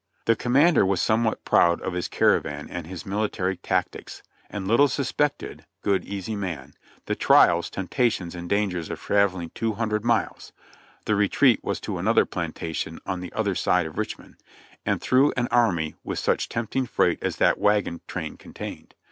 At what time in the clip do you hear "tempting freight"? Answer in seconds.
16.49-17.21